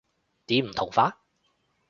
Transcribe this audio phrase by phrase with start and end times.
[0.47, 1.21] 點唔同法？